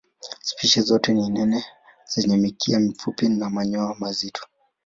[0.41, 1.65] Spishi zote ni nene
[2.05, 4.43] zenye mkia mfupi na manyoya mazito.